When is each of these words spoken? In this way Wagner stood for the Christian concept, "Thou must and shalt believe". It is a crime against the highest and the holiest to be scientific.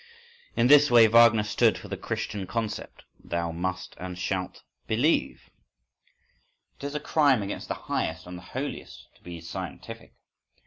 In 0.55 0.65
this 0.65 0.89
way 0.89 1.05
Wagner 1.07 1.43
stood 1.43 1.77
for 1.77 1.87
the 1.87 1.95
Christian 1.95 2.47
concept, 2.47 3.03
"Thou 3.23 3.51
must 3.51 3.93
and 3.99 4.17
shalt 4.17 4.63
believe". 4.87 5.51
It 6.79 6.85
is 6.85 6.95
a 6.95 6.99
crime 6.99 7.43
against 7.43 7.67
the 7.67 7.75
highest 7.85 8.25
and 8.25 8.35
the 8.35 8.41
holiest 8.55 9.09
to 9.17 9.21
be 9.21 9.39
scientific. 9.41 10.15